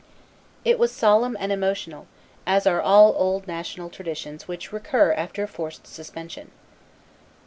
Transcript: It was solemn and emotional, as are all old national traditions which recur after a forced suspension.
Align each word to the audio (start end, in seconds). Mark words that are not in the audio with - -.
It 0.65 0.79
was 0.79 0.91
solemn 0.91 1.37
and 1.39 1.51
emotional, 1.51 2.07
as 2.47 2.65
are 2.65 2.81
all 2.81 3.13
old 3.15 3.47
national 3.47 3.91
traditions 3.91 4.47
which 4.47 4.73
recur 4.73 5.13
after 5.13 5.43
a 5.43 5.47
forced 5.47 5.85
suspension. 5.85 6.49